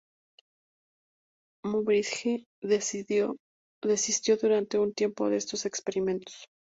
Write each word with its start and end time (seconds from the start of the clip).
Muybridge 1.63 2.47
desistió 2.63 3.35
durante 4.41 4.79
un 4.79 4.93
tiempo 4.95 5.29
de 5.29 5.37
estos 5.37 5.67
experimentos. 5.67 6.47